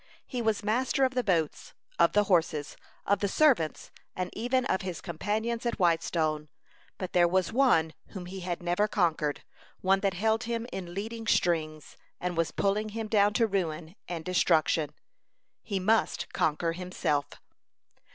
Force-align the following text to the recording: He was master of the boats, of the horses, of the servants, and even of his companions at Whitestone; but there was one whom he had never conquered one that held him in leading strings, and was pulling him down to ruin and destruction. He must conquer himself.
He 0.25 0.41
was 0.41 0.63
master 0.63 1.05
of 1.05 1.13
the 1.13 1.23
boats, 1.23 1.75
of 1.99 2.13
the 2.13 2.23
horses, 2.23 2.75
of 3.05 3.19
the 3.19 3.27
servants, 3.27 3.91
and 4.15 4.31
even 4.33 4.65
of 4.65 4.81
his 4.81 4.99
companions 4.99 5.63
at 5.63 5.77
Whitestone; 5.77 6.49
but 6.97 7.13
there 7.13 7.27
was 7.27 7.53
one 7.53 7.93
whom 8.07 8.25
he 8.25 8.39
had 8.39 8.63
never 8.63 8.87
conquered 8.87 9.43
one 9.81 9.99
that 9.99 10.15
held 10.15 10.45
him 10.45 10.65
in 10.73 10.95
leading 10.95 11.27
strings, 11.27 11.97
and 12.19 12.35
was 12.35 12.49
pulling 12.49 12.89
him 12.89 13.07
down 13.09 13.33
to 13.33 13.45
ruin 13.45 13.95
and 14.07 14.25
destruction. 14.25 14.95
He 15.61 15.79
must 15.79 16.33
conquer 16.33 16.71
himself. 16.71 17.25